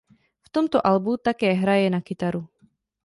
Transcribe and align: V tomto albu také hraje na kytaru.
V 0.45 0.49
tomto 0.55 0.77
albu 0.91 1.11
také 1.27 1.49
hraje 1.61 1.87
na 1.95 2.01
kytaru. 2.07 2.43